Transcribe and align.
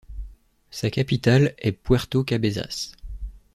Sa 0.71 0.89
capitale 0.89 1.53
est 1.59 1.73
Puerto 1.73 2.23
Cabezas. 2.23 2.91